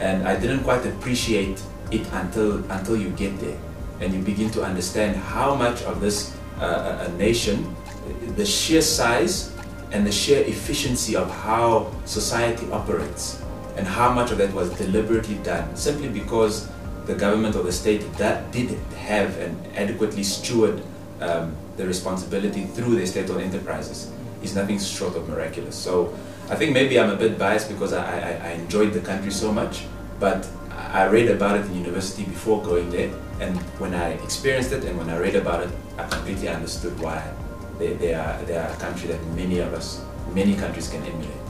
And 0.00 0.26
I 0.26 0.38
didn't 0.38 0.64
quite 0.64 0.84
appreciate 0.86 1.62
it 1.90 2.06
until, 2.12 2.64
until 2.70 2.96
you 2.96 3.10
get 3.10 3.38
there 3.38 3.58
and 4.00 4.12
you 4.12 4.20
begin 4.20 4.50
to 4.50 4.62
understand 4.62 5.16
how 5.16 5.54
much 5.54 5.82
of 5.82 6.00
this 6.00 6.36
uh, 6.60 7.06
a 7.08 7.12
nation, 7.16 7.74
the 8.36 8.44
sheer 8.44 8.82
size 8.82 9.52
and 9.92 10.06
the 10.06 10.12
sheer 10.12 10.42
efficiency 10.44 11.16
of 11.16 11.30
how 11.30 11.92
society 12.04 12.70
operates 12.72 13.42
and 13.76 13.86
how 13.86 14.12
much 14.12 14.30
of 14.30 14.38
that 14.38 14.52
was 14.52 14.70
deliberately 14.78 15.36
done 15.36 15.74
simply 15.76 16.08
because 16.08 16.68
the 17.06 17.14
government 17.14 17.54
or 17.56 17.62
the 17.62 17.72
state 17.72 18.00
that 18.14 18.50
did 18.52 18.70
have 18.96 19.36
and 19.38 19.54
adequately 19.76 20.22
steward 20.22 20.82
um, 21.28 21.56
the 21.76 21.86
responsibility 21.86 22.64
through 22.74 22.96
their 22.96 23.06
state-owned 23.06 23.42
enterprises 23.42 24.10
is 24.42 24.54
nothing 24.54 24.78
short 24.78 25.16
of 25.16 25.28
miraculous. 25.28 25.76
So 25.76 26.14
I 26.50 26.54
think 26.54 26.72
maybe 26.72 27.00
I'm 27.00 27.10
a 27.10 27.16
bit 27.16 27.38
biased 27.38 27.68
because 27.68 27.92
I, 27.92 28.04
I, 28.04 28.30
I 28.48 28.50
enjoyed 28.62 28.92
the 28.92 29.00
country 29.00 29.30
so 29.30 29.52
much, 29.52 29.84
but 30.20 30.46
I 30.70 31.06
read 31.06 31.28
about 31.30 31.58
it 31.58 31.66
in 31.66 31.74
university 31.84 32.24
before 32.24 32.62
going 32.62 32.90
there, 32.90 33.10
and 33.40 33.56
when 33.80 33.94
I 33.94 34.12
experienced 34.22 34.72
it 34.72 34.84
and 34.84 34.98
when 34.98 35.08
I 35.10 35.18
read 35.18 35.36
about 35.36 35.60
it, 35.66 35.70
I 35.98 36.06
completely 36.06 36.48
understood 36.48 36.94
why 37.00 37.18
they, 37.78 37.94
they, 37.94 38.14
are, 38.14 38.42
they 38.44 38.56
are 38.56 38.68
a 38.68 38.76
country 38.76 39.08
that 39.08 39.20
many 39.34 39.58
of 39.58 39.72
us, 39.72 40.04
many 40.32 40.54
countries 40.54 40.88
can 40.88 41.02
emulate. 41.02 41.40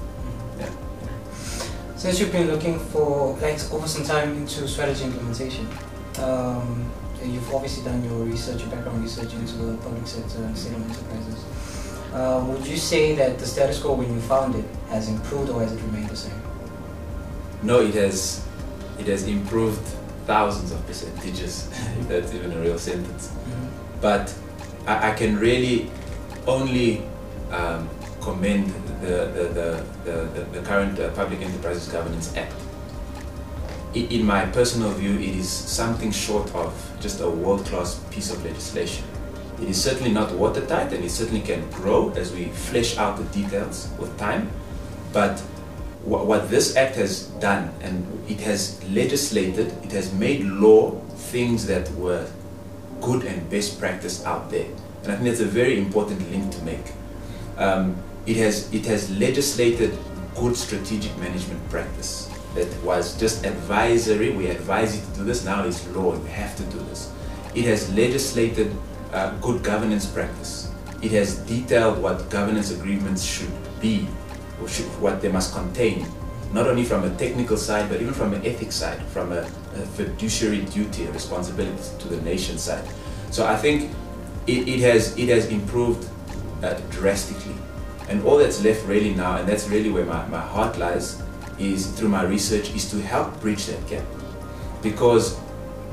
Since 1.97 2.21
you've 2.21 2.33
been 2.33 2.49
looking 2.49 2.78
for, 2.78 3.33
like, 3.40 3.59
over 3.73 3.88
some 3.88 4.04
time 4.04 4.37
into 4.37 4.69
strategy 4.69 5.04
implementation, 5.04 5.66
um, 6.19 6.85
you've 7.23 7.54
obviously 7.54 7.85
done 7.85 8.04
your 8.04 8.25
research, 8.25 8.61
your 8.61 8.71
background 8.71 9.02
research 9.02 9.33
into 9.35 9.54
the 9.54 9.76
public 9.78 10.06
sector 10.06 10.38
and 10.38 10.56
state-owned 10.56 10.90
enterprises. 10.90 11.44
Uh, 12.12 12.44
would 12.49 12.66
you 12.66 12.76
say 12.76 13.14
that 13.14 13.38
the 13.38 13.47
status 13.47 13.80
quo 13.83 13.94
when 13.94 14.12
you 14.12 14.21
found 14.21 14.54
it 14.54 14.64
has 14.88 15.09
improved 15.09 15.50
or 15.50 15.61
has 15.61 15.73
it 15.73 15.83
remained 15.83 16.09
the 16.09 16.16
same? 16.16 16.40
No, 17.62 17.80
it 17.80 17.94
has. 17.94 18.47
It 18.99 19.06
has 19.09 19.26
improved 19.26 19.83
thousands 20.26 20.71
of 20.71 20.87
percentages, 20.87 21.68
if 21.99 22.09
that's 22.09 22.33
even 22.33 22.52
a 22.52 22.61
real 22.61 22.78
sentence. 22.78 23.28
Mm-hmm. 23.28 24.00
But 24.00 24.35
I, 24.87 25.11
I, 25.11 25.14
can 25.14 25.38
really 25.38 25.90
only 26.47 27.02
um, 27.50 27.88
commend 28.21 28.73
the, 29.00 29.26
the, 29.35 29.85
the, 30.04 30.21
the, 30.35 30.44
the 30.52 30.62
current 30.62 30.99
uh, 31.00 31.11
Public 31.11 31.40
Enterprises 31.40 31.88
Governance 31.88 32.37
Act. 32.37 32.54
In 33.94 34.26
my 34.26 34.44
personal 34.46 34.90
view, 34.90 35.14
it 35.20 35.36
is 35.36 35.48
something 35.48 36.10
short 36.10 36.52
of 36.52 36.74
just 37.00 37.20
a 37.20 37.30
world-class 37.30 38.00
piece 38.10 38.32
of 38.32 38.44
legislation. 38.44 39.04
It 39.62 39.68
is 39.68 39.80
certainly 39.80 40.10
not 40.10 40.32
watertight 40.32 40.92
and 40.92 41.04
it 41.04 41.10
certainly 41.10 41.42
can 41.42 41.70
grow 41.70 42.10
as 42.16 42.32
we 42.32 42.46
flesh 42.46 42.98
out 42.98 43.18
the 43.18 43.24
details 43.26 43.88
with 43.96 44.18
time. 44.18 44.50
But 45.12 45.38
what 46.02 46.50
this 46.50 46.74
act 46.74 46.96
has 46.96 47.26
done, 47.38 47.72
and 47.82 48.04
it 48.28 48.40
has 48.40 48.82
legislated, 48.90 49.68
it 49.84 49.92
has 49.92 50.12
made 50.12 50.42
law 50.42 50.90
things 51.30 51.64
that 51.68 51.88
were 51.92 52.26
good 53.00 53.22
and 53.24 53.48
best 53.48 53.78
practice 53.78 54.24
out 54.26 54.50
there. 54.50 54.66
And 55.04 55.12
I 55.12 55.14
think 55.14 55.28
that's 55.28 55.40
a 55.40 55.46
very 55.46 55.78
important 55.78 56.28
link 56.32 56.52
to 56.52 56.62
make. 56.64 56.92
Um, 57.58 57.96
it, 58.26 58.38
has, 58.38 58.74
it 58.74 58.86
has 58.86 59.08
legislated 59.12 59.96
good 60.34 60.56
strategic 60.56 61.16
management 61.18 61.70
practice 61.70 62.28
that 62.54 62.82
was 62.82 63.18
just 63.18 63.44
advisory. 63.44 64.30
We 64.30 64.46
advise 64.49 64.96
you 64.96 65.04
to 65.04 65.18
do 65.18 65.25
this, 65.25 65.44
now 65.44 65.64
it's 65.64 65.87
law, 65.88 66.14
you 66.14 66.25
have 66.26 66.56
to 66.56 66.62
do 66.64 66.78
this. 66.90 67.12
It 67.54 67.64
has 67.64 67.92
legislated 67.94 68.75
uh, 69.12 69.30
good 69.38 69.62
governance 69.62 70.06
practice. 70.06 70.70
It 71.02 71.11
has 71.12 71.38
detailed 71.38 72.02
what 72.02 72.30
governance 72.30 72.70
agreements 72.70 73.23
should 73.23 73.52
be, 73.80 74.08
or 74.61 74.68
should, 74.68 74.87
what 75.00 75.20
they 75.20 75.28
must 75.30 75.52
contain, 75.52 76.06
not 76.52 76.66
only 76.66 76.84
from 76.84 77.04
a 77.04 77.14
technical 77.16 77.56
side, 77.56 77.88
but 77.88 78.00
even 78.00 78.14
from 78.14 78.32
an 78.32 78.44
ethics 78.46 78.76
side, 78.76 79.02
from 79.06 79.32
a, 79.32 79.40
a 79.40 79.87
fiduciary 79.96 80.62
duty, 80.66 81.04
a 81.06 81.12
responsibility 81.12 81.82
to 81.99 82.08
the 82.08 82.20
nation 82.23 82.58
side. 82.58 82.88
So 83.30 83.46
I 83.46 83.56
think 83.56 83.90
it, 84.46 84.68
it 84.68 84.80
has 84.80 85.16
it 85.18 85.28
has 85.28 85.46
improved 85.49 86.08
uh, 86.62 86.80
drastically, 86.90 87.54
and 88.08 88.23
all 88.25 88.38
that's 88.38 88.62
left 88.64 88.87
really 88.87 89.12
now, 89.14 89.37
and 89.37 89.49
that's 89.49 89.68
really 89.68 89.90
where 89.90 90.06
my, 90.06 90.25
my 90.28 90.40
heart 90.40 90.78
lies, 90.78 91.23
is 91.58 91.87
through 91.87 92.08
my 92.08 92.23
research, 92.23 92.75
is 92.75 92.90
to 92.90 93.00
help 93.00 93.40
bridge 93.40 93.66
that 93.66 93.87
gap, 93.87 94.04
because 94.82 95.38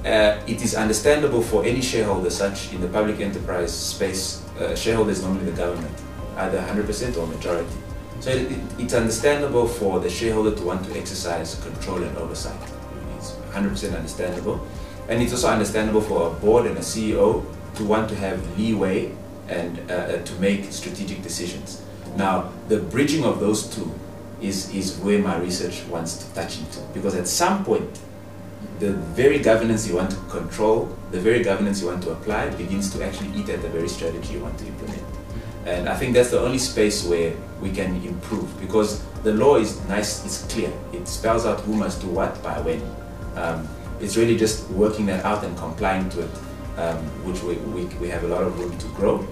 uh, 0.06 0.42
it 0.48 0.64
is 0.64 0.76
understandable 0.76 1.42
for 1.42 1.64
any 1.64 1.82
shareholder, 1.82 2.30
such 2.30 2.74
in 2.74 2.82
the 2.82 2.88
public 2.88 3.20
enterprise 3.20 3.74
space, 3.74 4.44
uh, 4.60 4.76
shareholder 4.76 5.12
is 5.12 5.22
normally 5.22 5.46
the 5.46 5.58
government, 5.58 5.96
either 6.38 6.60
100% 6.60 7.18
or 7.18 7.28
majority. 7.28 7.78
So 8.20 8.30
it, 8.32 8.52
it, 8.52 8.60
it's 8.80 8.94
understandable 8.94 9.68
for 9.68 10.00
the 10.00 10.10
shareholder 10.10 10.56
to 10.56 10.64
want 10.64 10.86
to 10.86 10.98
exercise 10.98 11.56
control 11.64 12.04
and 12.04 12.16
oversight. 12.18 12.60
It's 13.18 13.32
100% 13.52 13.96
understandable. 13.96 14.66
And 15.08 15.22
it's 15.22 15.34
also 15.34 15.50
understandable 15.50 16.02
for 16.02 16.28
a 16.28 16.30
board 16.30 16.66
and 16.66 16.78
a 16.78 16.82
CEO 16.82 17.44
to 17.76 17.84
want 17.84 18.10
to 18.10 18.16
have 18.16 18.58
leeway 18.58 19.12
and 19.48 19.80
uh, 19.90 19.94
uh, 19.94 20.24
to 20.24 20.34
make 20.36 20.72
strategic 20.72 21.22
decisions. 21.22 21.82
Now, 22.16 22.52
the 22.68 22.78
bridging 22.78 23.24
of 23.24 23.40
those 23.40 23.64
two 23.76 23.92
is, 24.42 24.74
is 24.74 24.98
where 24.98 25.20
my 25.20 25.38
research 25.38 25.84
wants 25.86 26.18
to 26.18 26.34
touch 26.34 26.60
into. 26.60 26.80
Because 26.94 27.16
at 27.16 27.28
some 27.28 27.64
point, 27.64 28.00
the 28.80 28.94
very 28.94 29.40
governance 29.40 29.88
you 29.88 29.96
want 29.96 30.12
to 30.12 30.18
control, 30.30 30.96
the 31.12 31.20
very 31.20 31.44
governance 31.44 31.82
you 31.82 31.88
want 31.88 32.02
to 32.04 32.12
apply 32.12 32.50
begins 32.50 32.92
to 32.94 33.04
actually 33.06 33.32
eat 33.40 33.48
at 33.50 33.62
the 33.62 33.70
very 33.70 33.88
strategy 33.88 34.34
you 34.34 34.40
want 34.40 34.58
to 34.58 34.66
implement. 34.66 35.04
And 35.66 35.88
I 35.88 35.96
think 35.96 36.16
that's 36.16 36.32
the 36.32 36.40
only 36.40 36.58
space 36.58 37.06
where 37.06 37.36
we 37.62 37.70
can 37.72 38.04
improve 38.04 38.60
because 38.60 39.04
the 39.22 39.34
law 39.34 39.58
is 39.58 39.80
nice, 39.88 40.26
it's 40.26 40.52
clear. 40.52 40.74
It 40.92 41.08
spells 41.08 41.46
out 41.46 41.60
who 41.62 41.76
must 41.76 42.02
do 42.02 42.08
what 42.08 42.42
by 42.42 42.60
when. 42.62 42.82
Um, 43.36 43.68
it's 44.00 44.18
really 44.18 44.36
just 44.36 44.68
working 44.72 45.06
that 45.06 45.24
out 45.24 45.44
and 45.44 45.56
complying 45.58 46.10
to 46.10 46.22
it, 46.22 46.30
um, 46.78 46.98
which 47.24 47.44
we, 47.44 47.56
we, 47.72 47.86
we 47.98 48.10
have 48.10 48.24
a 48.24 48.28
lot 48.28 48.42
of 48.42 48.60
room 48.60 48.76
to 48.80 48.88
grow. 48.88 49.28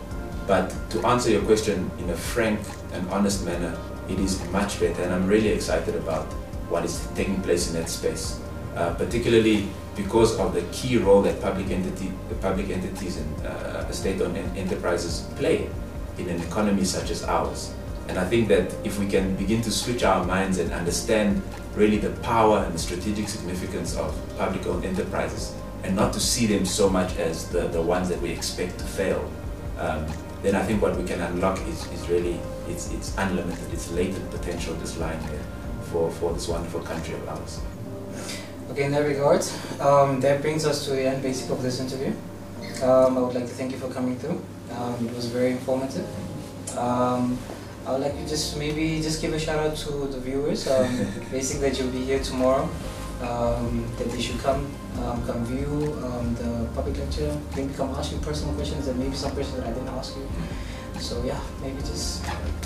But 0.50 0.74
to 0.89 1.06
answer 1.06 1.29
your 1.29 1.44
question 1.44 1.91
in 2.00 2.10
a 2.10 2.15
frank 2.15 2.60
and 2.94 3.08
honest 3.12 3.46
manner, 3.46 3.77
it 4.10 4.18
is 4.18 4.44
much 4.50 4.79
better, 4.79 5.03
and 5.03 5.13
I'm 5.13 5.27
really 5.27 5.50
excited 5.50 5.94
about 5.94 6.25
what 6.72 6.84
is 6.84 7.08
taking 7.13 7.39
place 7.44 7.68
in 7.70 7.75
that 7.75 7.88
space. 7.88 8.39
Uh, 8.75 8.96
particularly 8.96 9.68
because 9.96 10.39
of 10.39 10.56
the 10.56 10.63
key 10.72 10.98
role 10.98 11.22
that 11.22 11.39
public 11.39 11.70
entity, 11.70 12.12
the 12.29 12.36
public 12.36 12.72
entities 12.72 13.18
and 13.18 13.46
uh, 13.46 13.91
state-owned 13.91 14.38
enterprises 14.58 15.27
play 15.36 15.70
in 16.18 16.27
an 16.29 16.41
economy 16.41 16.84
such 16.84 17.12
as 17.12 17.24
ours. 17.25 17.72
And 18.08 18.18
I 18.18 18.25
think 18.25 18.48
that 18.48 18.74
if 18.84 18.98
we 18.98 19.06
can 19.06 19.36
begin 19.36 19.62
to 19.62 19.72
switch 19.72 20.01
our 20.03 20.25
minds 20.25 20.58
and 20.58 20.72
understand 20.72 21.44
really 21.75 21.98
the 21.98 22.10
power 22.22 22.63
and 22.65 22.74
the 22.74 22.79
strategic 22.79 23.29
significance 23.29 23.96
of 23.96 24.18
public-owned 24.39 24.84
enterprises, 24.84 25.53
and 25.84 25.96
not 25.96 26.12
to 26.13 26.20
see 26.20 26.48
them 26.48 26.65
so 26.65 26.89
much 26.89 27.15
as 27.18 27.50
the, 27.50 27.68
the 27.68 27.82
ones 27.82 28.10
that 28.10 28.20
we 28.20 28.32
expect 28.32 28.79
to 28.79 28.86
fail, 28.86 29.32
um, 29.77 30.08
then 30.41 30.55
I 30.55 30.63
think 30.63 30.81
what 30.81 30.96
we 30.96 31.03
can 31.03 31.19
unlock 31.19 31.60
is, 31.67 31.91
is 31.91 32.08
really, 32.10 32.39
it's, 32.67 32.91
it's 32.93 33.15
unlimited, 33.17 33.74
it's 33.74 33.91
latent 33.91 34.29
potential 34.31 34.75
just 34.77 35.00
lying 35.00 35.19
there 35.27 35.43
for, 35.91 36.10
for 36.12 36.34
this 36.34 36.48
wonderful 36.48 36.81
country 36.81 37.15
of 37.15 37.27
ours. 37.27 37.62
Okay, 38.72 38.84
in 38.86 38.91
that 38.91 39.05
regard, 39.05 39.43
um, 39.81 40.22
that 40.22 40.41
brings 40.41 40.65
us 40.65 40.86
to 40.86 40.91
the 40.91 41.08
end 41.08 41.24
basically 41.24 41.55
of 41.55 41.63
this 41.63 41.79
interview. 41.79 42.13
Um, 42.84 43.17
I 43.17 43.22
would 43.22 43.36
like 43.36 43.46
to 43.46 43.53
thank 43.53 43.72
you 43.72 43.77
for 43.77 43.89
coming 43.89 44.17
through. 44.17 44.41
Um, 44.72 45.08
it 45.08 45.15
was 45.15 45.25
very 45.25 45.51
informative. 45.51 46.08
Um, 46.77 47.38
I 47.86 47.93
would 47.93 48.01
like 48.01 48.13
to 48.13 48.27
just 48.27 48.58
maybe 48.58 49.01
just 49.01 49.22
give 49.22 49.34
a 49.34 49.39
shout 49.39 49.60
out 49.60 49.75
to 49.77 49.91
the 50.08 50.19
viewers. 50.19 50.67
Um, 50.67 51.08
basically, 51.31 51.69
that 51.69 51.79
you'll 51.79 51.91
be 51.91 52.05
here 52.05 52.19
tomorrow. 52.19 52.69
Um, 53.21 53.85
that 53.97 54.09
they 54.09 54.21
should 54.21 54.39
come, 54.39 54.65
come 55.27 55.45
view 55.45 55.65
the 56.39 56.69
public 56.73 56.97
lecture. 56.97 57.38
Maybe 57.55 57.73
come 57.73 57.89
ask 57.91 58.11
you 58.11 58.17
personal 58.19 58.53
questions 58.55 58.88
and 58.88 58.97
maybe 58.97 59.15
some 59.15 59.31
questions 59.31 59.57
that 59.57 59.67
I 59.67 59.73
didn't 59.73 59.89
ask 59.89 60.15
you. 60.15 60.27
So 60.99 61.23
yeah, 61.23 61.39
maybe 61.61 61.79
just 61.81 62.23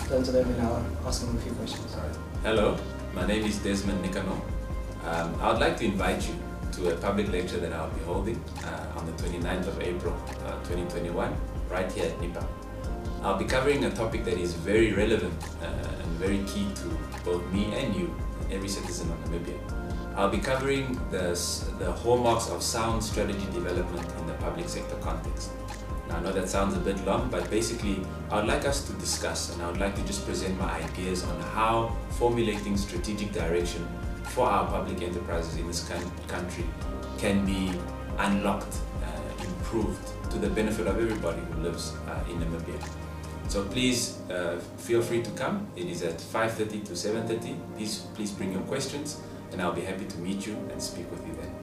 turn 0.08 0.24
to 0.24 0.32
them 0.32 0.50
and 0.50 0.62
I'll 0.62 1.08
ask 1.08 1.26
them 1.26 1.36
a 1.36 1.40
few 1.40 1.52
questions. 1.54 1.96
Hello, 2.44 2.78
my 3.14 3.26
name 3.26 3.46
is 3.46 3.58
Desmond 3.60 4.04
Nikanor. 4.04 4.40
Um, 5.06 5.36
I 5.42 5.52
would 5.52 5.60
like 5.60 5.78
to 5.78 5.86
invite 5.86 6.28
you 6.28 6.36
to 6.74 6.94
a 6.94 6.98
public 6.98 7.32
lecture 7.32 7.60
that 7.60 7.74
I'll 7.74 7.90
be 7.92 8.02
holding 8.02 8.44
uh, 8.64 8.98
on 8.98 9.06
the 9.06 9.12
29th 9.14 9.68
of 9.68 9.82
April 9.82 10.14
uh, 10.46 10.58
2021 10.64 11.36
right 11.70 11.92
here 11.92 12.06
at 12.06 12.20
NIPA. 12.22 12.46
I'll 13.22 13.38
be 13.38 13.46
covering 13.46 13.86
a 13.86 13.92
topic 13.92 14.26
that 14.26 14.38
is 14.38 14.54
very 14.54 14.94
relevant 14.94 15.34
uh, 15.62 15.66
and 15.66 16.12
very 16.18 16.40
key 16.46 16.68
to 16.76 16.86
both 17.24 17.46
me 17.52 17.74
and 17.76 17.96
you, 17.96 18.14
every 18.52 18.68
citizen 18.70 19.12
of 19.12 19.18
Namibia. 19.26 19.83
I'll 20.16 20.30
be 20.30 20.38
covering 20.38 21.00
the, 21.10 21.34
the 21.80 21.92
hallmarks 21.92 22.48
of 22.50 22.62
sound 22.62 23.04
strategy 23.04 23.46
development 23.52 24.08
in 24.20 24.28
the 24.28 24.34
public 24.34 24.70
sector 24.70 24.96
context. 24.98 25.50
Now, 26.08 26.18
I 26.18 26.22
know 26.22 26.32
that 26.34 26.48
sounds 26.50 26.76
a 26.76 26.80
bit 26.80 27.04
long, 27.04 27.30
but 27.32 27.50
basically, 27.50 28.00
I 28.30 28.36
would 28.38 28.46
like 28.48 28.66
us 28.66 28.86
to 28.88 28.94
discuss 28.94 29.52
and 29.54 29.64
I 29.64 29.72
would 29.72 29.80
like 29.80 29.96
to 29.96 30.04
just 30.04 30.24
present 30.26 30.60
my 30.60 30.72
ideas 30.84 31.24
on 31.24 31.42
how 31.42 31.96
formulating 32.12 32.78
strategic 32.78 33.32
direction 33.32 33.88
for 34.26 34.46
our 34.46 34.68
public 34.68 35.02
enterprises 35.02 35.58
in 35.58 35.66
this 35.66 35.88
country 36.28 36.66
can 37.18 37.44
be 37.44 37.72
unlocked, 38.20 38.76
uh, 39.04 39.44
improved 39.44 40.00
to 40.30 40.38
the 40.38 40.50
benefit 40.50 40.86
of 40.86 40.98
everybody 40.98 41.42
who 41.42 41.62
lives 41.64 41.94
uh, 42.08 42.24
in 42.30 42.40
Namibia. 42.40 42.88
So 43.48 43.64
please 43.66 44.20
uh, 44.30 44.60
feel 44.78 45.02
free 45.02 45.24
to 45.24 45.32
come. 45.32 45.68
It 45.76 45.88
is 45.88 46.04
at 46.04 46.18
5.30 46.18 46.86
to 46.86 46.92
7.30. 46.94 47.58
Please, 47.76 48.06
please 48.14 48.32
bring 48.32 48.52
your 48.52 48.62
questions 48.62 49.20
and 49.54 49.62
I'll 49.62 49.72
be 49.72 49.82
happy 49.82 50.06
to 50.06 50.18
meet 50.18 50.46
you 50.46 50.56
and 50.72 50.82
speak 50.82 51.10
with 51.12 51.26
you 51.28 51.34
then. 51.36 51.52